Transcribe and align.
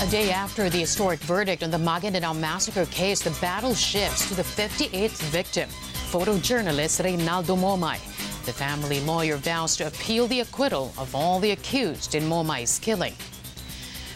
A 0.00 0.06
day 0.06 0.30
after 0.30 0.70
the 0.70 0.78
historic 0.78 1.18
verdict 1.18 1.64
on 1.64 1.72
the 1.72 1.76
Maguindanao 1.76 2.38
massacre 2.38 2.86
case, 2.86 3.20
the 3.20 3.36
battle 3.40 3.74
shifts 3.74 4.28
to 4.28 4.34
the 4.36 4.44
58th 4.44 5.20
victim, 5.32 5.68
photojournalist 6.12 7.02
Reynaldo 7.02 7.58
Momay. 7.58 7.98
The 8.46 8.52
family 8.52 9.00
lawyer 9.00 9.36
vows 9.38 9.76
to 9.78 9.88
appeal 9.88 10.28
the 10.28 10.38
acquittal 10.38 10.94
of 10.98 11.16
all 11.16 11.40
the 11.40 11.50
accused 11.50 12.14
in 12.14 12.22
Momay's 12.22 12.78
killing. 12.78 13.12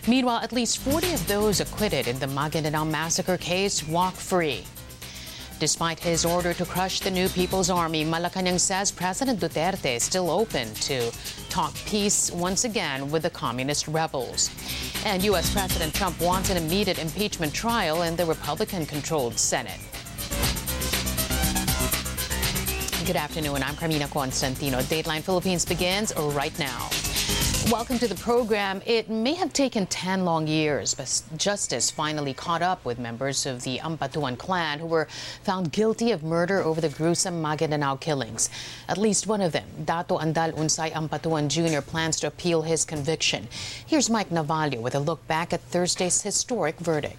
Meanwhile, 0.07 0.43
at 0.45 0.53
least 0.53 0.79
40 0.79 1.15
of 1.15 1.27
those 1.27 1.59
acquitted 1.59 2.07
in 2.07 2.21
the 2.21 2.27
Maguindanao 2.27 2.89
massacre 2.89 3.37
case 3.37 3.83
walk 3.89 4.15
free. 4.15 4.65
Despite 5.63 6.01
his 6.01 6.25
order 6.25 6.53
to 6.55 6.65
crush 6.65 6.99
the 6.99 7.09
new 7.09 7.29
People's 7.29 7.71
Army, 7.71 8.05
Malacanang 8.05 8.59
says 8.59 8.91
President 8.91 9.39
Duterte 9.39 9.95
is 9.95 10.03
still 10.03 10.29
open 10.29 10.75
to 10.75 11.13
talk 11.51 11.73
peace 11.87 12.33
once 12.33 12.65
again 12.65 13.09
with 13.13 13.23
the 13.23 13.31
communist 13.31 13.87
rebels. 13.87 14.51
And 15.05 15.23
U.S. 15.23 15.55
President 15.55 15.95
Trump 15.95 16.21
wants 16.21 16.51
an 16.51 16.57
immediate 16.57 16.99
impeachment 16.99 17.55
trial 17.55 18.03
in 18.03 18.17
the 18.17 18.27
Republican 18.27 18.85
controlled 18.87 19.39
Senate. 19.39 19.79
Good 23.07 23.15
afternoon. 23.15 23.63
I'm 23.63 23.77
Karmina 23.77 24.11
Constantino. 24.11 24.81
Dateline 24.81 25.23
Philippines 25.23 25.65
begins 25.65 26.13
right 26.17 26.59
now. 26.59 26.89
Welcome 27.73 27.99
to 28.01 28.07
the 28.07 28.17
program. 28.17 28.83
It 28.85 29.09
may 29.09 29.33
have 29.33 29.55
taken 29.55 29.87
10 29.87 30.27
long 30.27 30.47
years, 30.47 30.93
but 30.93 31.23
justice 31.39 31.91
finally 31.91 32.35
caught 32.35 32.61
up 32.61 32.85
with 32.85 32.99
members 32.99 33.47
of 33.47 33.63
the 33.63 33.79
Ampatuan 33.79 34.37
clan 34.37 34.79
who 34.79 34.85
were 34.85 35.09
found 35.43 35.73
guilty 35.73 36.13
of 36.13 36.23
murder 36.23 36.61
over 36.61 36.83
the 36.83 36.91
gruesome 36.91 37.43
Maguindanao 37.43 37.99
killings. 37.99 38.51
At 38.91 38.99
least 38.99 39.27
one 39.27 39.41
of 39.41 39.53
them, 39.53 39.67
Datu 39.85 40.21
Andal 40.21 40.53
Unsay 40.53 40.93
Ampatuan 40.93 41.49
Jr., 41.49 41.81
plans 41.81 42.21
to 42.21 42.27
appeal 42.27 42.61
his 42.61 42.85
conviction. 42.85 43.49
Here's 43.87 44.11
Mike 44.11 44.29
Navallo 44.29 44.79
with 44.83 44.95
a 44.95 45.01
look 45.01 45.27
back 45.27 45.55
at 45.55 45.63
Thursday's 45.71 46.21
historic 46.21 46.79
verdict. 46.79 47.17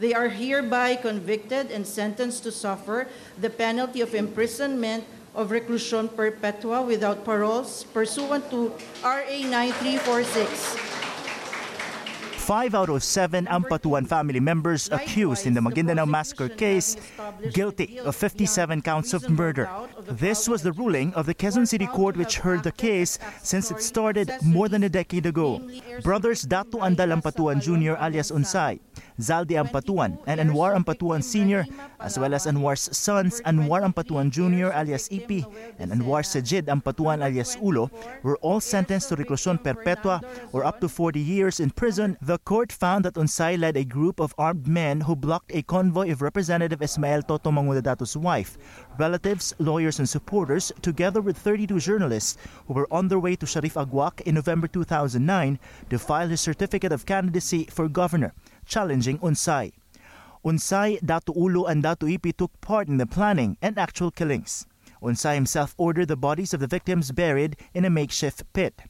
They 0.00 0.12
are 0.12 0.28
hereby 0.28 0.96
convicted 0.96 1.70
and 1.70 1.86
sentenced 1.86 2.42
to 2.42 2.50
suffer 2.50 3.06
the 3.40 3.50
penalty 3.50 4.00
of 4.00 4.12
imprisonment 4.12 5.04
of 5.38 5.54
reclusion 5.54 6.10
perpetua 6.10 6.82
without 6.82 7.24
paroles 7.24 7.86
pursuant 7.94 8.42
to 8.50 8.74
RA 9.06 9.38
9346. 9.46 10.98
Five 12.48 12.74
out 12.74 12.88
of 12.88 13.04
seven 13.04 13.44
Ampatuan 13.44 14.08
family 14.08 14.40
members 14.40 14.88
accused 14.90 15.46
in 15.46 15.52
the 15.52 15.60
Maguindanao 15.60 16.08
massacre 16.08 16.48
case 16.48 16.96
guilty 17.52 18.00
of 18.00 18.16
57 18.16 18.80
counts 18.80 19.12
of 19.12 19.28
murder. 19.28 19.68
This 20.08 20.48
was 20.48 20.62
the 20.62 20.72
ruling 20.72 21.12
of 21.12 21.26
the 21.26 21.34
Quezon 21.34 21.68
City 21.68 21.86
Court 21.86 22.16
which 22.16 22.38
heard 22.38 22.62
the 22.62 22.72
case 22.72 23.18
since 23.42 23.70
it 23.70 23.82
started 23.82 24.32
more 24.42 24.66
than 24.66 24.82
a 24.82 24.88
decade 24.88 25.26
ago. 25.26 25.60
Brothers 26.02 26.40
Dato 26.40 26.78
Andal 26.78 27.12
Ampatuan 27.20 27.60
Jr. 27.60 28.00
alias 28.02 28.30
Unsay, 28.32 28.80
Zaldy 29.20 29.56
Ampatuan, 29.56 30.18
and 30.26 30.40
Anwar 30.40 30.74
Ampatuan 30.74 31.22
Sr., 31.22 31.66
as 32.00 32.18
well 32.18 32.34
as 32.34 32.46
Anwar's 32.46 32.96
sons 32.96 33.40
Anwar 33.44 33.82
Ampatuan 33.82 34.30
Jr. 34.30 34.72
alias 34.72 35.08
Ipi 35.08 35.44
and 35.78 35.92
Anwar 35.92 36.22
Sajid 36.22 36.66
Ampatuan 36.66 37.24
alias 37.24 37.56
Ulo, 37.56 37.90
were 38.22 38.36
all 38.38 38.60
sentenced 38.60 39.08
to 39.08 39.16
reclusion 39.16 39.58
perpetua 39.58 40.20
or 40.52 40.64
up 40.64 40.80
to 40.80 40.88
40 40.88 41.20
years 41.20 41.60
in 41.60 41.70
prison. 41.70 42.16
The 42.20 42.38
court 42.38 42.72
found 42.72 43.04
that 43.04 43.14
Unsay 43.14 43.58
led 43.58 43.76
a 43.76 43.84
group 43.84 44.20
of 44.20 44.34
armed 44.38 44.66
men 44.66 45.00
who 45.02 45.16
blocked 45.16 45.54
a 45.54 45.62
convoy 45.62 46.10
of 46.10 46.22
Representative 46.22 46.80
Esmael 46.80 47.26
Toto 47.26 47.50
Mangudadatu's 47.50 48.16
wife, 48.16 48.56
relatives, 48.98 49.54
lawyers, 49.58 49.98
and 49.98 50.08
supporters, 50.08 50.72
together 50.82 51.20
with 51.20 51.36
32 51.36 51.80
journalists 51.80 52.36
who 52.66 52.74
were 52.74 52.88
on 52.92 53.08
their 53.08 53.18
way 53.18 53.36
to 53.36 53.46
Shariff 53.46 53.74
Aguak 53.74 54.20
in 54.22 54.34
November 54.34 54.68
2009 54.68 55.58
to 55.90 55.98
file 55.98 56.28
his 56.28 56.40
certificate 56.40 56.92
of 56.92 57.06
candidacy 57.06 57.64
for 57.70 57.88
governor, 57.88 58.32
challenging 58.68 59.18
Unsay. 59.18 59.72
Unsay, 60.44 61.00
Datu 61.00 61.34
Ulo, 61.36 61.68
and 61.68 61.82
Datu 61.82 62.16
Ipi 62.16 62.36
took 62.36 62.52
part 62.60 62.86
in 62.86 62.98
the 62.98 63.06
planning 63.06 63.56
and 63.60 63.78
actual 63.78 64.10
killings. 64.10 64.66
Unsay 65.02 65.34
himself 65.34 65.74
ordered 65.78 66.08
the 66.08 66.16
bodies 66.16 66.54
of 66.54 66.60
the 66.60 66.66
victims 66.66 67.12
buried 67.12 67.56
in 67.74 67.84
a 67.84 67.90
makeshift 67.90 68.44
pit. 68.52 68.80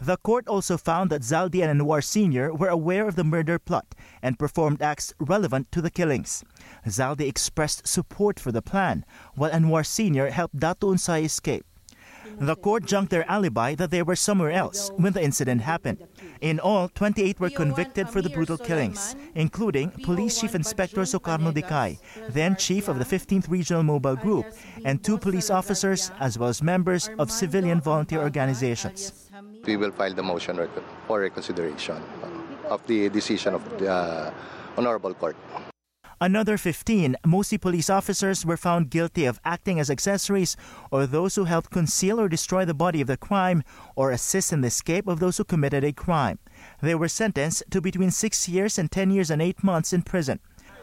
The 0.00 0.16
court 0.16 0.48
also 0.48 0.76
found 0.76 1.10
that 1.10 1.22
Zaldy 1.22 1.62
and 1.62 1.80
Anwar 1.80 2.02
Sr. 2.02 2.54
were 2.54 2.68
aware 2.68 3.06
of 3.08 3.16
the 3.16 3.24
murder 3.24 3.58
plot 3.58 3.94
and 4.22 4.38
performed 4.38 4.82
acts 4.82 5.12
relevant 5.18 5.70
to 5.72 5.82
the 5.82 5.90
killings. 5.90 6.44
Zaldy 6.86 7.28
expressed 7.28 7.86
support 7.86 8.38
for 8.40 8.52
the 8.52 8.62
plan, 8.62 9.04
while 9.34 9.50
Anwar 9.50 9.84
Sr. 9.84 10.30
helped 10.30 10.58
Datu 10.58 10.92
Unsay 10.92 11.24
escape. 11.24 11.64
The 12.38 12.56
court 12.56 12.84
junked 12.84 13.10
their 13.10 13.28
alibi 13.30 13.74
that 13.74 13.90
they 13.90 14.02
were 14.02 14.16
somewhere 14.16 14.52
else 14.52 14.90
when 14.96 15.12
the 15.12 15.22
incident 15.22 15.62
happened. 15.62 16.06
In 16.40 16.60
all, 16.60 16.88
28 16.88 17.40
were 17.40 17.50
convicted 17.50 18.08
for 18.08 18.22
the 18.22 18.30
brutal 18.30 18.56
killings, 18.56 19.16
including 19.34 19.90
Police 20.04 20.40
Chief 20.40 20.54
Inspector 20.54 21.00
Sukarno 21.00 21.52
Dicay, 21.52 21.98
then 22.30 22.56
chief 22.56 22.88
of 22.88 22.98
the 22.98 23.04
15th 23.04 23.50
Regional 23.50 23.82
Mobile 23.82 24.16
Group, 24.16 24.46
and 24.84 25.02
two 25.02 25.18
police 25.18 25.50
officers, 25.50 26.10
as 26.20 26.38
well 26.38 26.48
as 26.48 26.62
members 26.62 27.10
of 27.18 27.30
civilian 27.30 27.80
volunteer 27.80 28.20
organizations. 28.20 29.30
We 29.64 29.76
will 29.76 29.90
file 29.90 30.14
the 30.14 30.22
motion 30.22 30.58
for 31.06 31.20
reconsideration 31.20 32.00
of 32.66 32.86
the 32.86 33.08
decision 33.08 33.54
of 33.54 33.78
the 33.78 33.90
uh, 33.92 34.32
Honorable 34.76 35.14
Court. 35.14 35.36
Another 36.20 36.58
15, 36.58 37.14
mostly 37.24 37.58
police 37.58 37.88
officers, 37.88 38.44
were 38.44 38.56
found 38.56 38.90
guilty 38.90 39.24
of 39.24 39.40
acting 39.44 39.78
as 39.78 39.88
accessories 39.88 40.56
or 40.90 41.06
those 41.06 41.36
who 41.36 41.44
helped 41.44 41.70
conceal 41.70 42.18
or 42.18 42.28
destroy 42.28 42.64
the 42.64 42.74
body 42.74 43.00
of 43.00 43.06
the 43.06 43.16
crime 43.16 43.62
or 43.94 44.10
assist 44.10 44.52
in 44.52 44.60
the 44.60 44.66
escape 44.66 45.06
of 45.06 45.20
those 45.20 45.36
who 45.36 45.44
committed 45.44 45.84
a 45.84 45.92
crime. 45.92 46.40
They 46.82 46.96
were 46.96 47.06
sentenced 47.06 47.70
to 47.70 47.80
between 47.80 48.10
6 48.10 48.48
years 48.48 48.78
and 48.78 48.90
10 48.90 49.12
years 49.12 49.30
and 49.30 49.40
8 49.40 49.62
months 49.62 49.92
in 49.92 50.02
prison. 50.02 50.40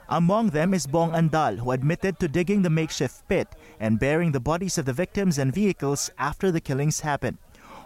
Among 0.07 0.51
them 0.51 0.73
is 0.73 0.87
Bong 0.87 1.11
Andal, 1.11 1.57
who 1.57 1.71
admitted 1.71 2.17
to 2.19 2.29
digging 2.29 2.61
the 2.61 2.69
makeshift 2.69 3.27
pit 3.27 3.49
and 3.77 3.99
burying 3.99 4.31
the 4.31 4.39
bodies 4.39 4.77
of 4.77 4.85
the 4.85 4.93
victims 4.93 5.37
and 5.37 5.53
vehicles 5.53 6.11
after 6.17 6.49
the 6.49 6.61
killings 6.61 7.01
happened. 7.01 7.39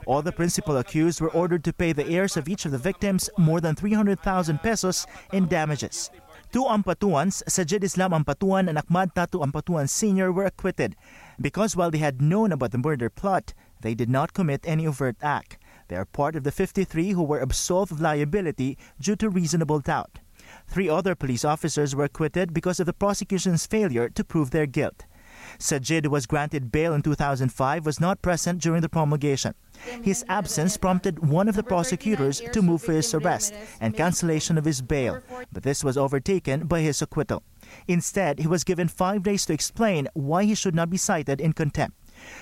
All 0.06 0.22
the 0.22 0.32
principal 0.32 0.78
accused 0.78 1.20
were 1.20 1.32
ordered 1.32 1.64
to 1.64 1.74
pay 1.74 1.94
the 1.94 2.08
heirs 2.08 2.38
of 2.38 2.48
each 2.48 2.66
of 2.66 2.72
the 2.72 2.78
victims 2.78 3.30
more 3.38 3.60
than 3.60 3.76
300,000 3.76 4.60
pesos 4.60 5.08
in 5.34 5.48
damages. 5.48 6.12
Two 6.52 6.64
Ampatuans, 6.64 7.44
Sajid 7.44 7.84
Islam 7.84 8.10
Ampatuan 8.12 8.70
and 8.70 8.80
Ahmad 8.80 9.14
Tatu 9.14 9.38
Ampatuan 9.40 9.88
Sr. 9.88 10.32
were 10.32 10.46
acquitted 10.46 10.96
because 11.40 11.76
while 11.76 11.92
they 11.92 12.00
had 12.00 12.24
known 12.24 12.52
about 12.52 12.72
the 12.72 12.80
murder 12.80 13.08
plot, 13.08 13.54
they 13.82 13.94
did 13.94 14.10
not 14.10 14.34
commit 14.34 14.62
any 14.66 14.88
overt 14.88 15.16
act. 15.22 15.60
They 15.90 15.96
are 15.96 16.06
part 16.06 16.36
of 16.36 16.44
the 16.44 16.52
53 16.52 17.12
who 17.12 17.22
were 17.22 17.40
absolved 17.40 17.92
of 17.92 18.02
liability 18.02 18.80
due 19.00 19.16
to 19.18 19.30
reasonable 19.30 19.80
doubt. 19.80 20.22
Three 20.68 20.90
other 20.90 21.14
police 21.14 21.46
officers 21.46 21.96
were 21.96 22.06
acquitted 22.06 22.52
because 22.52 22.80
of 22.80 22.88
the 22.88 22.94
prosecution's 22.94 23.68
failure 23.68 24.10
to 24.10 24.24
prove 24.24 24.50
their 24.50 24.66
guilt. 24.66 25.06
Sajid 25.58 26.08
was 26.08 26.26
granted 26.26 26.72
bail 26.72 26.94
in 26.94 27.02
2005 27.02 27.86
was 27.86 28.00
not 28.00 28.22
present 28.22 28.62
during 28.62 28.82
the 28.82 28.90
promulgation. 28.90 29.54
His 30.04 30.26
absence 30.28 30.78
prompted 30.78 31.28
one 31.28 31.48
of 31.48 31.56
the 31.56 31.64
prosecutors 31.64 32.42
to 32.52 32.62
move 32.62 32.82
for 32.82 32.94
his 32.94 33.14
arrest 33.14 33.54
and 33.80 33.96
cancellation 33.96 34.58
of 34.58 34.66
his 34.66 34.82
bail, 34.82 35.22
but 35.52 35.64
this 35.64 35.84
was 35.84 35.98
overtaken 35.98 36.68
by 36.68 36.82
his 36.82 37.02
acquittal. 37.02 37.44
Instead, 37.88 38.40
he 38.40 38.48
was 38.48 38.64
given 38.64 38.88
five 38.88 39.24
days 39.24 39.46
to 39.46 39.54
explain 39.54 40.08
why 40.14 40.44
he 40.44 40.56
should 40.56 40.76
not 40.76 40.90
be 40.90 40.98
cited 40.98 41.40
in 41.40 41.54
contempt. 41.54 41.98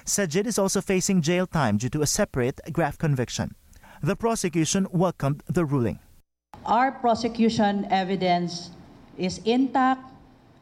Sajid 0.06 0.47
is 0.47 0.57
also 0.57 0.81
facing 0.81 1.22
jail 1.22 1.45
time 1.45 1.78
due 1.78 1.89
to 1.89 2.01
a 2.01 2.07
separate 2.07 2.59
graft 2.72 3.00
conviction. 3.00 3.56
The 4.01 4.16
prosecution 4.16 4.88
welcomed 4.91 5.44
the 5.47 5.66
ruling. 5.66 6.00
Our 6.66 6.91
prosecution 6.91 7.88
evidence 7.89 8.72
is 9.18 9.39
intact, 9.45 10.01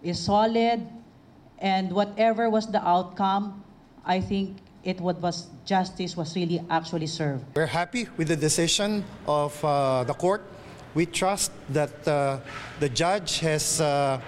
is 0.03 0.19
solid, 0.19 0.87
and 1.59 1.91
whatever 1.91 2.49
was 2.49 2.67
the 2.67 2.85
outcome, 2.85 3.63
I 4.05 4.21
think 4.21 4.57
it 4.83 5.01
was 5.01 5.47
justice 5.65 6.15
was 6.15 6.35
really 6.35 6.61
actually 6.69 7.07
served. 7.07 7.43
We're 7.55 7.65
happy 7.65 8.07
with 8.17 8.27
the 8.27 8.35
decision 8.35 9.03
of 9.27 9.57
uh, 9.65 10.03
the 10.03 10.13
court. 10.13 10.43
We 10.93 11.05
trust 11.05 11.51
that 11.69 12.07
uh, 12.07 12.39
the 12.79 12.89
judge 12.89 13.39
has 13.39 13.81
uh, 13.81 14.21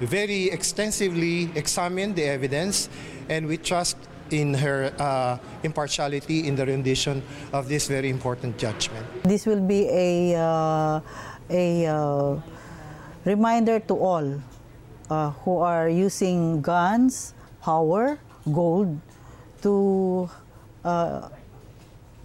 very 0.00 0.50
extensively 0.50 1.50
examined 1.54 2.16
the 2.16 2.24
evidence, 2.24 2.88
and 3.28 3.46
we 3.46 3.56
trust 3.56 3.96
in 4.30 4.54
her 4.54 4.92
uh, 4.98 5.38
impartiality 5.62 6.48
in 6.48 6.56
the 6.56 6.66
rendition 6.66 7.22
of 7.52 7.68
this 7.68 7.86
very 7.86 8.10
important 8.10 8.58
judgment. 8.58 9.06
This 9.22 9.46
will 9.46 9.60
be 9.60 9.88
a, 9.88 10.34
uh, 10.34 11.00
a 11.50 11.86
uh, 11.86 12.40
reminder 13.24 13.78
to 13.80 13.94
all 13.94 14.42
who 15.44 15.58
are 15.58 15.88
using 15.88 16.60
guns, 16.62 17.34
power, 17.62 18.18
gold 18.50 18.98
to 19.62 20.28
uh, 20.84 21.28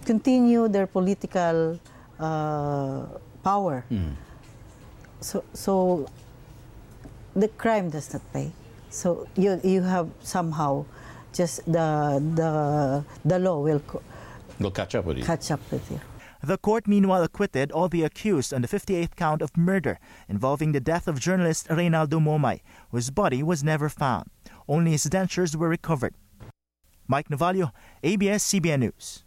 continue 0.06 0.68
their 0.68 0.88
political 0.88 1.80
uh, 2.19 3.06
power. 3.44 3.86
Mm. 3.92 4.16
So, 5.22 5.44
so 5.54 6.07
the 7.36 7.48
crime 7.48 7.89
does 7.89 8.13
not 8.13 8.22
pay. 8.34 8.51
So 8.90 9.28
you 9.36 9.60
you 9.63 9.83
have 9.83 10.10
somehow 10.24 10.86
just 11.33 11.62
the 11.68 12.18
the 12.33 12.51
the 13.25 13.38
law 13.38 13.60
will 13.62 13.81
will 14.60 14.72
catch 14.72 14.95
up 14.95 15.06
with 15.06 15.18
you. 15.19 15.25
Catch 15.25 15.51
up 15.51 15.62
with 15.69 15.86
you. 15.92 16.00
The 16.44 16.57
court 16.57 16.88
meanwhile 16.88 17.24
acquitted 17.24 17.72
all 17.72 17.89
the 17.89 18.04
accused 18.04 18.54
on 18.54 18.62
the 18.62 18.68
58th 18.68 19.16
count 19.16 19.42
of 19.42 19.57
murder 19.57 20.00
involving 20.30 20.72
the 20.72 20.80
death 20.80 21.07
of 21.07 21.19
journalist 21.19 21.68
Reynaldo 21.68 22.19
Momay, 22.22 22.62
whose 22.92 23.10
body 23.10 23.42
was 23.42 23.63
never 23.63 23.89
found. 23.89 24.30
Only 24.68 24.92
his 24.92 25.06
dentures 25.06 25.56
were 25.56 25.69
recovered. 25.69 26.13
Mike 27.07 27.30
Navallo, 27.30 27.72
ABS-CBN 28.04 28.80
News. 28.80 29.24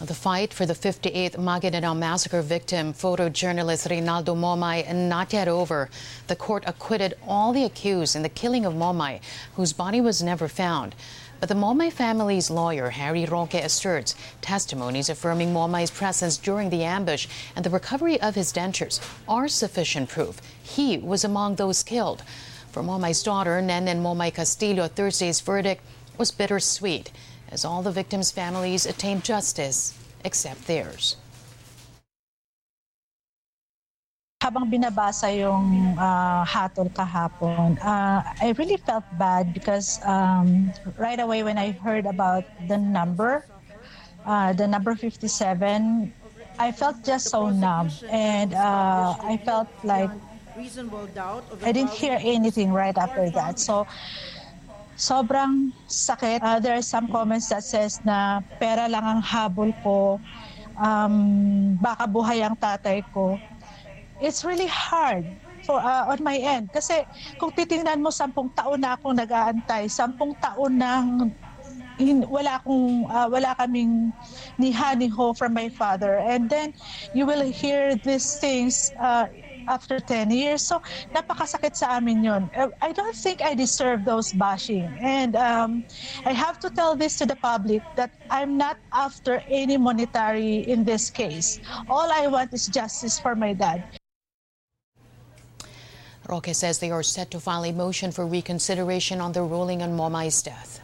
The 0.00 0.12
fight 0.12 0.52
for 0.52 0.66
the 0.66 0.74
58th 0.74 1.36
Maguindanao 1.36 1.96
massacre 1.96 2.42
victim, 2.42 2.92
photojournalist 2.92 3.88
Reynaldo 3.88 4.34
Momay, 4.36 4.92
not 4.92 5.32
yet 5.32 5.46
over. 5.46 5.88
The 6.26 6.34
court 6.34 6.64
acquitted 6.66 7.14
all 7.28 7.52
the 7.52 7.64
accused 7.64 8.16
in 8.16 8.22
the 8.22 8.28
killing 8.28 8.66
of 8.66 8.74
Momay, 8.74 9.20
whose 9.54 9.72
body 9.72 10.00
was 10.00 10.20
never 10.20 10.48
found. 10.48 10.96
But 11.44 11.50
the 11.50 11.60
Momay 11.60 11.92
family's 11.92 12.48
lawyer, 12.48 12.88
Harry 12.88 13.26
Roque, 13.26 13.52
asserts 13.52 14.14
testimonies 14.40 15.10
affirming 15.10 15.52
Momay's 15.52 15.90
presence 15.90 16.38
during 16.38 16.70
the 16.70 16.84
ambush 16.84 17.28
and 17.54 17.62
the 17.62 17.68
recovery 17.68 18.18
of 18.18 18.34
his 18.34 18.50
dentures 18.50 18.98
are 19.28 19.46
sufficient 19.46 20.08
proof 20.08 20.40
he 20.62 20.96
was 20.96 21.22
among 21.22 21.56
those 21.56 21.82
killed. 21.82 22.22
For 22.72 22.82
Momay's 22.82 23.22
daughter, 23.22 23.60
Nenen 23.60 24.00
Momay 24.00 24.32
Castillo, 24.32 24.88
Thursday's 24.88 25.42
verdict 25.42 25.82
was 26.16 26.30
bittersweet 26.30 27.12
as 27.50 27.62
all 27.62 27.82
the 27.82 27.92
victims' 27.92 28.30
families 28.30 28.86
attained 28.86 29.22
justice 29.22 29.92
except 30.24 30.66
theirs. 30.66 31.16
Habang 34.44 34.68
binabasa 34.68 35.32
yung 35.32 35.96
uh, 35.96 36.44
hatol 36.44 36.92
kahapon, 36.92 37.80
uh, 37.80 38.20
I 38.20 38.52
really 38.60 38.76
felt 38.76 39.08
bad 39.16 39.56
because 39.56 40.04
um, 40.04 40.68
right 41.00 41.16
away 41.16 41.40
when 41.40 41.56
I 41.56 41.72
heard 41.72 42.04
about 42.04 42.44
the 42.68 42.76
number, 42.76 43.48
uh, 44.28 44.52
the 44.52 44.68
number 44.68 44.92
57, 44.92 46.12
I 46.60 46.68
felt 46.76 47.00
just 47.00 47.32
so 47.32 47.48
numb 47.48 47.88
and 48.12 48.52
uh, 48.52 49.16
I 49.16 49.40
felt 49.48 49.72
like 49.80 50.12
I 51.64 51.72
didn't 51.72 51.96
hear 51.96 52.20
anything 52.20 52.68
right 52.68 52.94
after 53.00 53.32
that. 53.32 53.56
So 53.56 53.88
sobrang 54.92 55.72
sakit. 55.88 56.44
Uh, 56.44 56.60
there 56.60 56.76
are 56.76 56.84
some 56.84 57.08
comments 57.08 57.48
that 57.48 57.64
says 57.64 58.04
na 58.04 58.44
pera 58.60 58.92
lang 58.92 59.02
ang 59.08 59.22
habol 59.24 59.72
ko, 59.80 60.20
um, 60.76 61.74
baka 61.80 62.04
buhay 62.04 62.44
ang 62.44 62.54
tatay 62.54 63.00
ko 63.08 63.40
it's 64.20 64.44
really 64.44 64.68
hard 64.68 65.24
for 65.64 65.80
uh, 65.80 66.12
on 66.12 66.20
my 66.20 66.36
end 66.36 66.68
kasi 66.70 67.02
kung 67.40 67.50
titingnan 67.50 67.98
mo 68.04 68.12
sampung 68.12 68.52
taon 68.52 68.84
na 68.84 68.94
akong 68.94 69.16
nag-aantay 69.16 69.88
sampung 69.88 70.36
taon 70.36 70.76
nang 70.76 71.32
in, 71.98 72.26
wala 72.28 72.60
akong 72.60 73.06
uh, 73.08 73.28
wala 73.30 73.54
kaming 73.56 74.12
ni 74.58 74.70
ho 75.08 75.32
from 75.32 75.54
my 75.54 75.68
father 75.68 76.18
and 76.20 76.50
then 76.50 76.74
you 77.14 77.24
will 77.26 77.42
hear 77.42 77.94
these 77.96 78.36
things 78.38 78.92
uh, 79.00 79.26
after 79.68 79.98
10 80.00 80.30
years. 80.30 80.62
So, 80.62 80.80
napakasakit 81.14 81.76
sa 81.76 81.96
amin 81.96 82.24
yon. 82.24 82.50
I 82.82 82.92
don't 82.92 83.16
think 83.16 83.40
I 83.40 83.54
deserve 83.54 84.04
those 84.04 84.32
bashing. 84.32 84.84
And 85.00 85.36
um, 85.36 85.84
I 86.24 86.32
have 86.32 86.60
to 86.60 86.70
tell 86.70 86.96
this 86.96 87.16
to 87.18 87.26
the 87.26 87.36
public 87.36 87.80
that 87.96 88.12
I'm 88.30 88.56
not 88.56 88.76
after 88.92 89.42
any 89.48 89.76
monetary 89.76 90.68
in 90.68 90.84
this 90.84 91.10
case. 91.10 91.60
All 91.88 92.12
I 92.12 92.26
want 92.26 92.52
is 92.52 92.66
justice 92.66 93.18
for 93.18 93.34
my 93.34 93.52
dad. 93.52 93.82
Roque 96.28 96.54
says 96.54 96.78
they 96.78 96.90
are 96.90 97.02
set 97.02 97.30
to 97.32 97.40
file 97.40 97.64
a 97.64 97.72
motion 97.72 98.12
for 98.12 98.26
reconsideration 98.26 99.20
on 99.20 99.32
the 99.32 99.42
ruling 99.42 99.82
on 99.82 99.96
Momay's 99.96 100.42
death. 100.42 100.80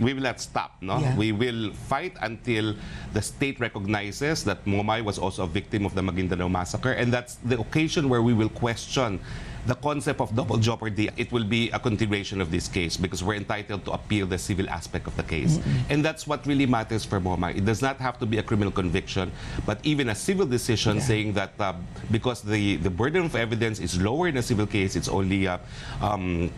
we 0.00 0.14
will 0.14 0.22
not 0.22 0.40
stop. 0.40 0.76
No, 0.80 0.98
yeah. 0.98 1.16
we 1.16 1.32
will 1.32 1.72
fight 1.72 2.14
until 2.20 2.74
the 3.12 3.22
state 3.22 3.60
recognizes 3.60 4.44
that 4.44 4.64
Momay 4.64 5.02
was 5.02 5.18
also 5.18 5.44
a 5.44 5.46
victim 5.46 5.86
of 5.86 5.94
the 5.94 6.02
Maguindanao 6.02 6.50
massacre, 6.50 6.92
and 6.92 7.12
that's 7.12 7.36
the 7.36 7.58
occasion 7.58 8.08
where 8.08 8.22
we 8.22 8.32
will 8.34 8.48
question 8.48 9.20
the 9.66 9.74
concept 9.74 10.20
of 10.20 10.34
double 10.34 10.56
jeopardy. 10.58 11.10
It 11.16 11.32
will 11.32 11.44
be 11.44 11.70
a 11.70 11.78
continuation 11.78 12.40
of 12.40 12.50
this 12.50 12.68
case 12.68 12.96
because 12.96 13.22
we're 13.24 13.34
entitled 13.36 13.84
to 13.86 13.92
appeal 13.92 14.26
the 14.26 14.38
civil 14.38 14.68
aspect 14.70 15.06
of 15.06 15.16
the 15.16 15.22
case, 15.22 15.56
mm 15.56 15.62
-hmm. 15.62 15.92
and 15.92 15.98
that's 16.04 16.26
what 16.26 16.46
really 16.46 16.66
matters 16.66 17.04
for 17.04 17.20
Momay. 17.20 17.56
It 17.56 17.64
does 17.64 17.82
not 17.82 17.96
have 17.98 18.18
to 18.18 18.26
be 18.26 18.38
a 18.38 18.42
criminal 18.42 18.72
conviction, 18.72 19.30
but 19.66 19.78
even 19.82 20.08
a 20.08 20.14
civil 20.14 20.46
decision 20.46 20.96
yeah. 20.96 21.06
saying 21.06 21.28
that 21.34 21.52
uh, 21.58 21.74
because 22.10 22.42
the 22.42 22.76
the 22.86 22.90
burden 22.90 23.24
of 23.24 23.34
evidence 23.34 23.82
is 23.82 23.92
lower 24.00 24.28
in 24.28 24.36
a 24.36 24.42
civil 24.42 24.66
case, 24.66 24.98
it's 24.98 25.08
only 25.08 25.48
uh, 25.48 25.58
um, 26.02 26.50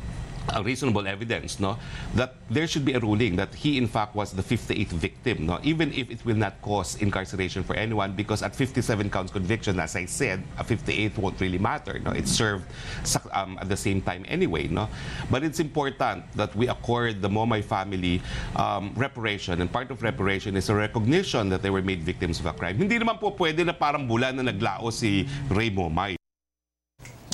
a 0.54 0.62
reasonable 0.62 1.06
evidence 1.06 1.60
no 1.60 1.78
that 2.14 2.34
there 2.48 2.66
should 2.66 2.84
be 2.84 2.94
a 2.94 3.00
ruling 3.00 3.36
that 3.36 3.54
he 3.54 3.78
in 3.78 3.86
fact 3.86 4.14
was 4.14 4.32
the 4.32 4.42
58th 4.42 4.96
victim 4.96 5.46
no 5.46 5.58
even 5.62 5.92
if 5.92 6.10
it 6.10 6.24
will 6.24 6.36
not 6.36 6.60
cause 6.62 6.96
incarceration 7.00 7.62
for 7.62 7.76
anyone 7.76 8.12
because 8.12 8.42
at 8.42 8.54
57 8.54 9.10
counts 9.10 9.32
conviction 9.32 9.78
as 9.78 9.96
i 9.96 10.04
said 10.04 10.42
a 10.58 10.64
58th 10.64 11.18
won't 11.18 11.40
really 11.40 11.58
matter 11.58 11.98
no 11.98 12.10
it's 12.12 12.30
served 12.30 12.64
um, 13.32 13.58
at 13.60 13.68
the 13.68 13.76
same 13.76 14.00
time 14.00 14.24
anyway 14.28 14.68
no. 14.68 14.88
But 15.30 15.42
it's 15.42 15.60
important 15.60 16.24
that 16.36 16.54
we 16.54 16.68
accord 16.68 17.20
the 17.20 17.28
Momay 17.28 17.62
family 17.62 18.22
um, 18.56 18.92
reparation 18.96 19.60
and 19.60 19.70
part 19.70 19.90
of 19.90 20.02
reparation 20.02 20.56
is 20.56 20.68
a 20.70 20.74
recognition 20.74 21.48
that 21.50 21.62
they 21.62 21.70
were 21.70 21.82
made 21.82 22.02
victims 22.02 22.40
of 22.40 22.46
a 22.46 22.54
crime. 22.54 22.78
Hindi 22.78 22.98
naman 22.98 23.18
po 23.20 23.34
pwede 23.34 23.66
na 23.66 23.72
parang 23.74 24.06
bulan 24.06 24.38
na 24.38 24.46
naglao 24.46 24.92
si 24.92 25.26
Ray 25.50 25.70
Momay 25.70 26.19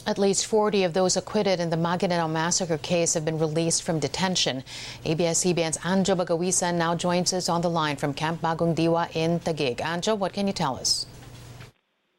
At 0.07 0.19
least 0.19 0.47
40 0.47 0.85
of 0.85 0.93
those 0.93 1.17
acquitted 1.17 1.59
in 1.59 1.71
the 1.71 1.77
Maguindanao 1.77 2.31
massacre 2.31 2.79
case 2.79 3.15
have 3.15 3.25
been 3.25 3.41
released 3.41 3.83
from 3.83 3.99
detention. 3.99 4.63
ABS-CBN's 5.05 5.79
Anjo 5.79 6.17
Bagaoisan 6.17 6.77
now 6.77 6.95
joins 6.95 7.33
us 7.33 7.49
on 7.49 7.61
the 7.61 7.69
line 7.69 7.97
from 7.97 8.15
Camp 8.15 8.41
Bagong 8.41 8.77
Diwa 8.77 9.09
in 9.17 9.41
Taguig. 9.41 9.79
Anjo, 9.79 10.17
what 10.17 10.33
can 10.33 10.47
you 10.47 10.53
tell 10.53 10.77
us? 10.77 11.07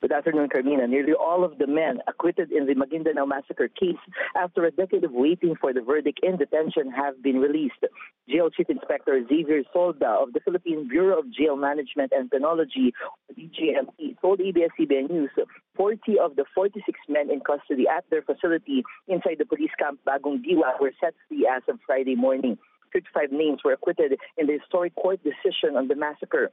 Good 0.08 0.16
afternoon, 0.16 0.48
Karmina. 0.48 0.88
Nearly 0.88 1.12
all 1.12 1.44
of 1.44 1.58
the 1.58 1.68
men 1.68 2.00
acquitted 2.08 2.50
in 2.50 2.66
the 2.66 2.76
Maguindanao 2.76 3.28
massacre 3.28 3.68
case 3.68 4.00
after 4.38 4.64
a 4.64 4.72
decade 4.72 5.04
of 5.04 5.12
waiting 5.12 5.54
for 5.60 5.74
the 5.74 5.82
verdict 5.82 6.22
in 6.24 6.38
detention 6.38 6.90
have 6.92 7.22
been 7.22 7.40
released. 7.42 7.84
Jail 8.30 8.50
Chief 8.50 8.70
Inspector 8.70 9.12
Xavier 9.28 9.64
Solda 9.74 10.08
of 10.08 10.32
the 10.32 10.40
Philippine 10.40 10.88
Bureau 10.88 11.20
of 11.20 11.26
Jail 11.34 11.58
Management 11.58 12.14
and 12.16 12.32
Penology, 12.32 12.94
BJMP, 13.38 14.16
told 14.22 14.40
ABS-CBN 14.40 15.10
News 15.10 15.32
40 15.76 16.20
of 16.24 16.38
the 16.38 16.46
46 16.56 16.98
men 17.10 17.30
in 17.30 17.42
custody 17.42 17.84
at 17.90 18.06
their 18.10 18.22
facility 18.22 18.84
inside 19.10 19.40
the 19.40 19.46
police 19.46 19.76
camp 19.78 20.00
Bagong 20.08 20.40
Diwa 20.40 20.80
were 20.80 20.94
set 21.02 21.16
free 21.28 21.46
as 21.54 21.64
of 21.68 21.80
Friday 21.86 22.16
morning. 22.16 22.58
55 22.94 23.34
names 23.34 23.60
were 23.66 23.74
acquitted 23.74 24.18
in 24.38 24.48
the 24.48 24.54
historic 24.54 24.96
court 24.96 25.20
decision 25.22 25.76
on 25.76 25.90
the 25.90 25.96
massacre. 25.96 26.50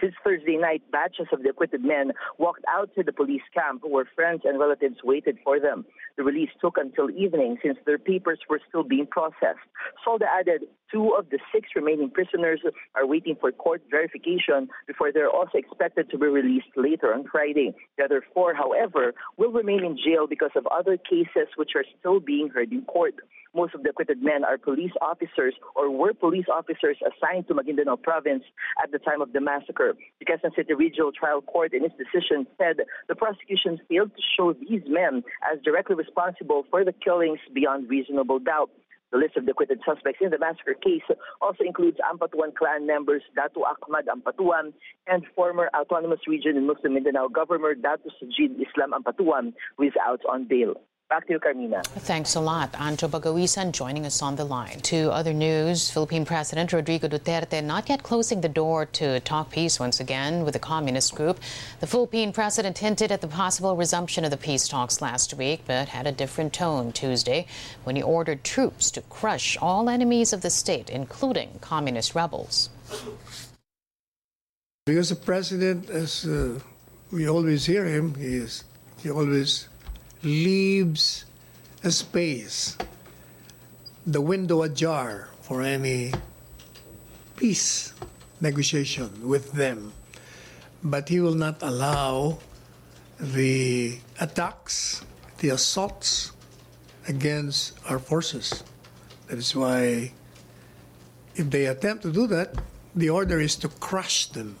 Since 0.00 0.14
Thursday 0.22 0.56
night, 0.56 0.82
batches 0.92 1.28
of 1.32 1.42
the 1.42 1.50
acquitted 1.50 1.82
men 1.82 2.12
walked 2.38 2.64
out 2.68 2.90
to 2.96 3.02
the 3.02 3.12
police 3.12 3.42
camp 3.54 3.82
where 3.82 4.04
friends 4.14 4.42
and 4.44 4.58
relatives 4.58 4.96
waited 5.02 5.38
for 5.42 5.58
them. 5.58 5.86
The 6.16 6.22
release 6.22 6.50
took 6.60 6.76
until 6.76 7.10
evening 7.10 7.58
since 7.62 7.78
their 7.86 7.98
papers 7.98 8.38
were 8.48 8.60
still 8.68 8.82
being 8.82 9.06
processed. 9.06 9.64
Solda 10.04 10.26
added 10.38 10.62
two 10.92 11.14
of 11.18 11.30
the 11.30 11.38
six 11.52 11.70
remaining 11.74 12.10
prisoners 12.10 12.60
are 12.94 13.06
waiting 13.06 13.36
for 13.40 13.52
court 13.52 13.82
verification 13.90 14.68
before 14.86 15.12
they're 15.12 15.30
also 15.30 15.58
expected 15.58 16.10
to 16.10 16.18
be 16.18 16.26
released 16.26 16.68
later 16.76 17.12
on 17.12 17.24
Friday. 17.30 17.74
The 17.96 18.04
other 18.04 18.22
four, 18.34 18.54
however, 18.54 19.14
will 19.36 19.52
remain 19.52 19.84
in 19.84 19.96
jail 19.96 20.26
because 20.26 20.52
of 20.56 20.66
other 20.66 20.96
cases 20.96 21.48
which 21.56 21.72
are 21.74 21.84
still 21.98 22.20
being 22.20 22.48
heard 22.48 22.72
in 22.72 22.82
court. 22.82 23.14
Most 23.56 23.74
of 23.74 23.82
the 23.82 23.88
acquitted 23.88 24.22
men 24.22 24.44
are 24.44 24.58
police 24.58 24.92
officers 25.00 25.54
or 25.74 25.90
were 25.90 26.12
police 26.12 26.44
officers 26.52 26.98
assigned 27.00 27.48
to 27.48 27.54
Maguindanao 27.54 28.02
province 28.02 28.44
at 28.84 28.92
the 28.92 28.98
time 28.98 29.22
of 29.22 29.32
the 29.32 29.40
massacre. 29.40 29.94
The 30.20 30.26
Quezon 30.26 30.54
City 30.54 30.74
Regional 30.74 31.10
Trial 31.10 31.40
Court 31.40 31.72
in 31.72 31.82
its 31.82 31.94
decision 31.96 32.46
said 32.58 32.84
the 33.08 33.14
prosecution 33.14 33.80
failed 33.88 34.10
to 34.14 34.22
show 34.36 34.52
these 34.52 34.82
men 34.86 35.24
as 35.50 35.58
directly 35.64 35.96
responsible 35.96 36.66
for 36.70 36.84
the 36.84 36.92
killings 36.92 37.38
beyond 37.54 37.88
reasonable 37.88 38.38
doubt. 38.40 38.68
The 39.10 39.16
list 39.16 39.38
of 39.38 39.46
the 39.46 39.52
acquitted 39.52 39.80
suspects 39.86 40.20
in 40.20 40.28
the 40.28 40.38
massacre 40.38 40.74
case 40.74 41.08
also 41.40 41.64
includes 41.64 41.96
Ampatuan 42.04 42.54
clan 42.54 42.86
members 42.86 43.22
Datu 43.38 43.62
Ahmad 43.64 44.04
Ampatuan 44.06 44.74
and 45.06 45.24
former 45.34 45.70
Autonomous 45.74 46.20
Region 46.28 46.58
in 46.58 46.66
Muslim 46.66 46.92
Mindanao 46.92 47.28
Governor 47.28 47.74
Datu 47.74 48.12
Sajid 48.20 48.60
Islam 48.60 48.92
Ampatuan, 48.92 49.54
who 49.78 49.84
is 49.84 49.94
out 50.06 50.20
on 50.28 50.46
bail. 50.46 50.74
Back 51.08 51.28
to 51.28 51.34
you, 51.34 51.38
Karmina. 51.38 51.86
Thanks 51.86 52.34
a 52.34 52.40
lot. 52.40 52.72
Anjo 52.72 53.08
Bagaoisan 53.08 53.70
joining 53.70 54.04
us 54.04 54.22
on 54.22 54.34
the 54.34 54.44
line. 54.44 54.80
To 54.80 55.12
other 55.12 55.32
news, 55.32 55.88
Philippine 55.88 56.24
President 56.24 56.72
Rodrigo 56.72 57.06
Duterte 57.06 57.62
not 57.62 57.88
yet 57.88 58.02
closing 58.02 58.40
the 58.40 58.48
door 58.48 58.86
to 58.86 59.20
talk 59.20 59.52
peace 59.52 59.78
once 59.78 60.00
again 60.00 60.42
with 60.44 60.54
the 60.54 60.58
communist 60.58 61.14
group. 61.14 61.38
The 61.78 61.86
Philippine 61.86 62.32
president 62.32 62.78
hinted 62.78 63.12
at 63.12 63.20
the 63.20 63.28
possible 63.28 63.76
resumption 63.76 64.24
of 64.24 64.32
the 64.32 64.36
peace 64.36 64.66
talks 64.66 65.00
last 65.00 65.32
week, 65.34 65.60
but 65.64 65.90
had 65.90 66.08
a 66.08 66.12
different 66.12 66.52
tone 66.52 66.90
Tuesday 66.90 67.46
when 67.84 67.94
he 67.94 68.02
ordered 68.02 68.42
troops 68.42 68.90
to 68.90 69.00
crush 69.02 69.56
all 69.58 69.88
enemies 69.88 70.32
of 70.32 70.40
the 70.40 70.50
state, 70.50 70.90
including 70.90 71.60
communist 71.60 72.16
rebels. 72.16 72.68
Because 74.86 75.10
the 75.10 75.16
president, 75.16 75.88
as 75.88 76.26
uh, 76.26 76.58
we 77.12 77.28
always 77.28 77.64
hear 77.64 77.84
him, 77.84 78.16
he, 78.16 78.38
is, 78.38 78.64
he 78.98 79.08
always 79.08 79.68
leaves 80.26 81.24
a 81.84 81.90
space, 81.90 82.76
the 84.06 84.20
window 84.20 84.62
ajar 84.62 85.28
for 85.40 85.62
any 85.62 86.12
peace 87.36 87.94
negotiation 88.40 89.08
with 89.22 89.52
them. 89.52 89.92
But 90.82 91.08
he 91.08 91.20
will 91.20 91.34
not 91.34 91.62
allow 91.62 92.38
the 93.18 93.98
attacks, 94.20 95.04
the 95.38 95.50
assaults 95.50 96.32
against 97.08 97.78
our 97.88 97.98
forces. 97.98 98.64
That 99.28 99.38
is 99.38 99.54
why, 99.54 100.12
if 101.36 101.50
they 101.50 101.66
attempt 101.66 102.02
to 102.02 102.12
do 102.12 102.26
that, 102.28 102.54
the 102.94 103.10
order 103.10 103.40
is 103.40 103.54
to 103.56 103.68
crush 103.68 104.26
them. 104.26 104.58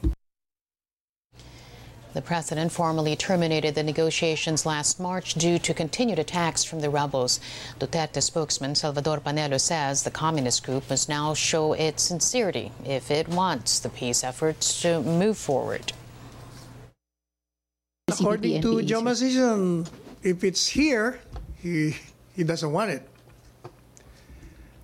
The 2.16 2.22
president 2.22 2.72
formally 2.72 3.14
terminated 3.14 3.74
the 3.74 3.82
negotiations 3.82 4.64
last 4.64 4.98
March 4.98 5.34
due 5.34 5.58
to 5.58 5.74
continued 5.74 6.18
attacks 6.18 6.64
from 6.64 6.80
the 6.80 6.88
rebels. 6.88 7.40
Duterte 7.78 8.22
spokesman 8.22 8.74
Salvador 8.74 9.20
Panelo 9.20 9.60
says 9.60 10.02
the 10.02 10.10
communist 10.10 10.64
group 10.64 10.88
must 10.88 11.10
now 11.10 11.34
show 11.34 11.74
its 11.74 12.02
sincerity 12.02 12.72
if 12.86 13.10
it 13.10 13.28
wants 13.28 13.80
the 13.80 13.90
peace 13.90 14.24
efforts 14.24 14.80
to 14.80 15.02
move 15.02 15.36
forward. 15.36 15.92
According 18.08 18.62
to 18.62 18.80
decision, 18.80 19.86
if 20.22 20.42
it's 20.42 20.68
here, 20.68 21.20
he, 21.58 21.96
he 22.34 22.44
doesn't 22.44 22.72
want 22.72 22.92
it. 22.92 23.06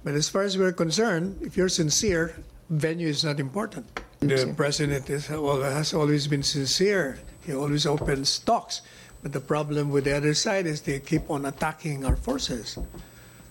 But 0.05 0.12
as 0.12 0.29
far 0.29 0.43
as 0.43 0.59
we're 0.59 0.73
concerned, 0.73 1.39
if 1.41 1.57
you're 1.57 1.71
sincere, 1.71 2.37
venue 2.69 3.09
is 3.09 3.25
not 3.25 3.41
important. 3.41 4.01
The 4.23 4.55
president 4.57 5.11
is, 5.11 5.29
well, 5.29 5.62
has 5.62 5.93
always 5.95 6.29
been 6.29 6.45
sincere. 6.45 7.19
He 7.43 7.55
always 7.55 7.87
opens 7.87 8.38
talks. 8.38 8.83
But 9.23 9.33
the 9.33 9.41
problem 9.41 9.91
with 9.91 10.05
the 10.05 10.17
other 10.17 10.35
side 10.35 10.67
is 10.67 10.81
they 10.83 11.00
keep 11.00 11.29
on 11.29 11.45
attacking 11.45 12.05
our 12.07 12.14
forces. 12.14 12.79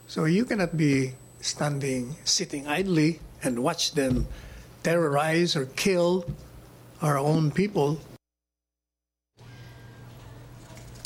So 0.07 0.25
you 0.25 0.45
cannot 0.45 0.77
be 0.77 1.11
standing, 1.41 2.15
sitting 2.23 2.67
idly 2.67 3.19
and 3.43 3.59
watch 3.59 3.91
them 3.91 4.27
terrorize 4.83 5.55
or 5.55 5.65
kill 5.75 6.25
our 7.01 7.17
own 7.17 7.51
people. 7.51 7.99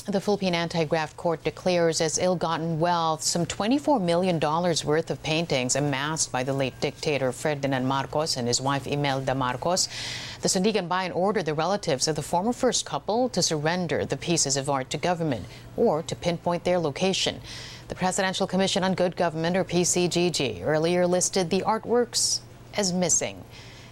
The 0.08 0.22
Philippine 0.22 0.54
Anti-Graft 0.54 1.18
Court 1.18 1.44
declares 1.44 2.00
as 2.00 2.20
ill-gotten 2.20 2.80
wealth 2.80 3.24
some 3.24 3.44
$24 3.44 4.00
million 4.00 4.40
worth 4.40 5.10
of 5.10 5.24
paintings 5.24 5.76
amassed 5.76 6.32
by 6.32 6.44
the 6.44 6.54
late 6.54 6.80
dictator 6.80 7.32
Ferdinand 7.32 7.88
Marcos 7.88 8.38
and 8.38 8.48
his 8.48 8.62
wife 8.62 8.86
Imelda 8.86 9.34
Marcos. 9.34 9.90
The 10.44 10.48
Sandiganbayan 10.48 11.16
ordered 11.16 11.48
the 11.48 11.56
relatives 11.56 12.08
of 12.08 12.16
the 12.16 12.22
former 12.22 12.54
first 12.54 12.86
couple 12.86 13.30
to 13.30 13.42
surrender 13.42 14.06
the 14.06 14.16
pieces 14.16 14.58
of 14.58 14.70
art 14.70 14.92
to 14.92 15.00
government 15.00 15.48
or 15.76 16.04
to 16.04 16.16
pinpoint 16.16 16.66
their 16.66 16.78
location. 16.78 17.42
The 17.88 17.96
Presidential 17.96 18.46
Commission 18.46 18.84
on 18.84 18.94
Good 18.94 19.16
Government, 19.16 19.58
or 19.58 19.64
PCGG, 19.64 20.62
earlier 20.64 21.08
listed 21.08 21.50
the 21.50 21.62
artworks 21.62 22.42
as 22.76 22.94
missing. 22.94 23.44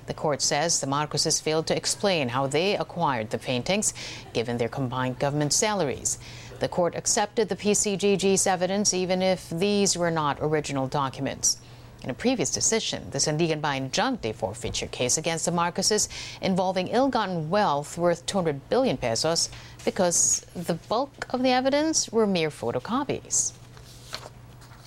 The 0.05 0.13
court 0.13 0.41
says 0.41 0.79
the 0.79 0.88
Marcoses 0.88 1.41
failed 1.41 1.67
to 1.67 1.77
explain 1.77 2.29
how 2.29 2.48
they 2.48 2.75
acquired 2.75 3.29
the 3.29 3.38
paintings, 3.38 3.93
given 4.33 4.57
their 4.57 4.69
combined 4.69 5.19
government 5.19 5.53
salaries. 5.53 6.19
The 6.60 6.67
court 6.67 6.95
accepted 6.95 7.50
the 7.50 7.55
PCGG's 7.55 8.48
evidence, 8.48 8.93
even 8.93 9.22
if 9.22 9.50
these 9.50 9.98
were 9.98 10.12
not 10.12 10.38
original 10.41 10.88
documents. 10.88 11.57
In 12.03 12.10
a 12.10 12.13
previous 12.13 12.51
decision, 12.51 13.10
the 13.12 13.17
Sandiganbayan 13.17 13.89
a 14.25 14.33
forfeiture 14.33 14.88
case 14.88 15.17
against 15.17 15.45
the 15.45 15.51
Marcoses 15.51 16.10
involving 16.41 16.89
ill-gotten 16.89 17.50
wealth 17.50 17.98
worth 17.98 18.25
200 18.25 18.69
billion 18.69 18.98
pesos 18.98 19.50
because 19.86 20.45
the 20.53 20.74
bulk 20.74 21.27
of 21.29 21.43
the 21.43 21.51
evidence 21.51 22.10
were 22.10 22.27
mere 22.27 22.50
photocopies. 22.50 23.53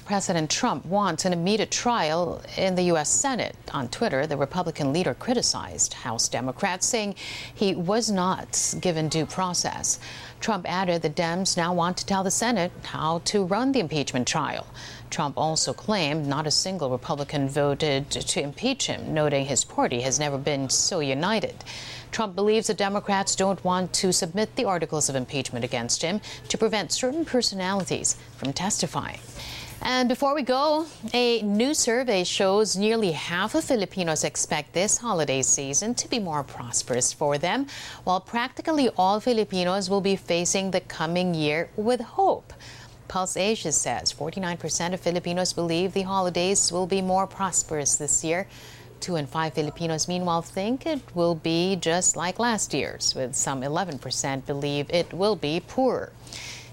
President 0.07 0.49
Trump 0.49 0.87
wants 0.87 1.25
an 1.25 1.33
immediate 1.33 1.73
trial 1.73 2.41
in 2.57 2.77
the 2.77 2.85
U.S. 2.85 3.09
Senate. 3.11 3.57
On 3.75 3.89
Twitter, 3.89 4.25
the 4.25 4.37
Republican 4.37 4.93
leader 4.93 5.15
criticized 5.15 5.95
House 5.95 6.29
Democrats, 6.29 6.87
saying 6.87 7.17
he 7.53 7.75
was 7.75 8.09
not 8.09 8.77
given 8.81 9.09
due 9.09 9.27
process. 9.27 9.99
Trump 10.39 10.65
added 10.69 11.03
the 11.03 11.11
Dems 11.11 11.57
now 11.57 11.75
want 11.75 11.97
to 11.97 12.07
tell 12.07 12.23
the 12.23 12.31
Senate 12.31 12.71
how 12.85 13.21
to 13.25 13.45
run 13.45 13.73
the 13.73 13.81
impeachment 13.81 14.29
trial. 14.29 14.69
Trump 15.11 15.37
also 15.37 15.73
claimed 15.73 16.25
not 16.25 16.47
a 16.47 16.53
single 16.53 16.89
Republican 16.89 17.49
voted 17.49 18.09
to 18.09 18.41
impeach 18.41 18.87
him, 18.87 19.13
noting 19.13 19.47
his 19.47 19.65
party 19.65 20.03
has 20.03 20.21
never 20.21 20.39
been 20.39 20.71
so 20.71 21.01
united. 21.01 21.65
Trump 22.13 22.37
believes 22.37 22.69
the 22.69 22.75
Democrats 22.75 23.35
don't 23.35 23.65
want 23.65 23.93
to 23.95 24.13
submit 24.13 24.55
the 24.55 24.67
articles 24.67 25.09
of 25.09 25.17
impeachment 25.17 25.65
against 25.65 26.03
him 26.03 26.21
to 26.49 26.57
prevent 26.57 26.93
certain 26.93 27.25
personalities 27.25 28.17
from 28.37 28.53
testifying. 28.53 29.19
And 29.83 30.09
before 30.09 30.35
we 30.35 30.43
go, 30.43 30.87
a 31.13 31.43
new 31.43 31.75
survey 31.75 32.25
shows 32.25 32.77
nearly 32.77 33.13
half 33.13 33.55
of 33.55 33.65
Filipinos 33.65 34.25
expect 34.25 34.73
this 34.73 34.99
holiday 34.99 35.43
season 35.43 35.95
to 35.97 36.09
be 36.09 36.19
more 36.19 36.43
prosperous 36.43 37.13
for 37.13 37.39
them, 37.39 37.67
while 38.05 38.21
practically 38.21 38.89
all 38.97 39.21
Filipinos 39.21 39.89
will 39.89 40.01
be 40.01 40.17
facing 40.17 40.71
the 40.71 40.81
coming 40.81 41.35
year 41.35 41.69
with 41.77 42.01
hope. 42.01 42.53
Pulse 43.07 43.37
Asia 43.37 43.71
says 43.71 44.13
49% 44.13 44.95
of 44.95 45.01
Filipinos 45.01 45.53
believe 45.53 45.93
the 45.93 46.03
holidays 46.03 46.73
will 46.73 46.87
be 46.87 47.01
more 47.01 47.27
prosperous 47.27 47.97
this 47.97 48.25
year. 48.25 48.49
Two 48.99 49.17
in 49.17 49.27
five 49.27 49.55
Filipinos, 49.55 50.09
meanwhile, 50.09 50.43
think 50.43 50.87
it 50.87 51.01
will 51.15 51.35
be 51.35 51.77
just 51.77 52.17
like 52.17 52.39
last 52.39 52.73
year's, 52.75 53.15
with 53.15 53.37
some 53.37 53.61
11% 53.61 54.47
believe 54.47 54.87
it 54.91 55.13
will 55.13 55.37
be 55.37 55.61
poorer. 55.61 56.13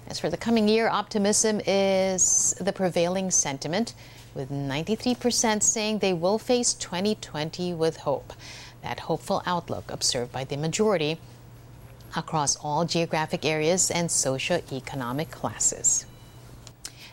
As 0.06 0.18
for 0.18 0.28
the 0.28 0.36
coming 0.36 0.68
year, 0.68 0.88
optimism 0.88 1.60
is 1.66 2.54
the 2.60 2.72
prevailing 2.72 3.30
sentiment, 3.30 3.94
with 4.34 4.50
93% 4.50 5.62
saying 5.62 5.98
they 5.98 6.12
will 6.12 6.38
face 6.38 6.74
2020 6.74 7.72
with 7.74 7.98
hope. 7.98 8.32
That 8.82 9.00
hopeful 9.00 9.42
outlook 9.46 9.90
observed 9.90 10.32
by 10.32 10.44
the 10.44 10.56
majority 10.56 11.18
across 12.16 12.56
all 12.56 12.84
geographic 12.84 13.44
areas 13.44 13.90
and 13.90 14.08
socioeconomic 14.08 15.30
classes. 15.30 16.06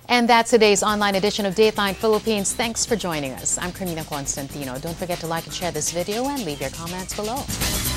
And 0.10 0.28
that's 0.28 0.52
today's 0.52 0.84
online 0.84 1.16
edition 1.16 1.46
of 1.46 1.56
Dateline 1.56 1.96
Philippines. 1.96 2.54
Thanks 2.54 2.86
for 2.86 2.98
joining 2.98 3.32
us. 3.32 3.58
I'm 3.58 3.72
Karmina 3.72 4.06
Constantino. 4.06 4.78
Don't 4.80 4.98
forget 4.98 5.20
to 5.20 5.28
like 5.28 5.46
and 5.46 5.54
share 5.54 5.72
this 5.72 5.92
video 5.92 6.26
and 6.26 6.44
leave 6.44 6.60
your 6.60 6.72
comments 6.72 7.16
below. 7.16 7.91